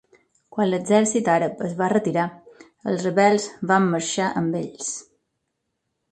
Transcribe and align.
Quan 0.55 0.67
l'exèrcit 0.69 1.27
àrab 1.33 1.59
es 1.67 1.75
va 1.81 1.89
retirar 1.91 2.23
els 2.91 3.05
rebels 3.07 3.45
van 3.73 3.85
marxar 3.91 4.31
amb 4.41 4.57
ells. 4.61 4.89